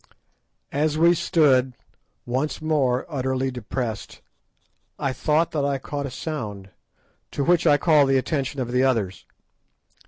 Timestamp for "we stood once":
0.97-2.59